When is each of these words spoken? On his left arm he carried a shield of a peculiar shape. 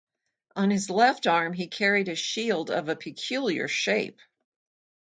On 0.55 0.71
his 0.71 0.89
left 0.89 1.27
arm 1.27 1.53
he 1.53 1.67
carried 1.67 2.09
a 2.09 2.15
shield 2.15 2.71
of 2.71 2.89
a 2.89 2.95
peculiar 2.95 3.67
shape. 3.67 4.19